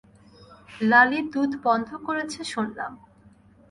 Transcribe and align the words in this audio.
লালী 0.81 1.19
দুধ 1.33 1.51
বন্ধ 1.65 1.89
করেছে 2.07 2.39
শুনলাম? 2.43 2.91